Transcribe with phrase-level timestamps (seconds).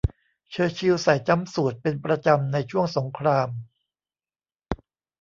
[0.49, 3.49] เชอร์ชิลใส่จั๊มสูทเป็นประจำในช่วงสงคราม